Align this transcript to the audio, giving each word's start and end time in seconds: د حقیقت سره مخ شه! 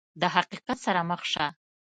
د 0.21 0.23
حقیقت 0.35 0.77
سره 0.85 1.01
مخ 1.09 1.21
شه! 1.31 1.45